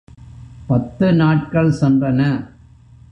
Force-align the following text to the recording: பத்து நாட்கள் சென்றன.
பத்து 0.67 1.13
நாட்கள் 1.13 1.75
சென்றன. 1.81 2.21